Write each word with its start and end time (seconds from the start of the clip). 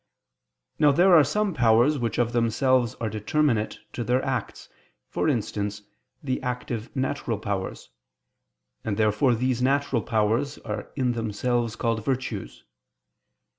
Now 0.79 0.91
there 0.91 1.13
are 1.15 1.23
some 1.23 1.53
powers 1.53 1.99
which 1.99 2.17
of 2.17 2.31
themselves 2.33 2.95
are 2.95 3.07
determinate 3.07 3.77
to 3.93 4.03
their 4.03 4.25
acts; 4.25 4.67
for 5.09 5.29
instance, 5.29 5.83
the 6.23 6.41
active 6.41 6.89
natural 6.95 7.37
powers. 7.37 7.91
And 8.83 8.97
therefore 8.97 9.35
these 9.35 9.61
natural 9.61 10.01
powers 10.01 10.57
are 10.57 10.91
in 10.95 11.11
themselves 11.11 11.75
called 11.75 12.03
virtues. 12.03 12.63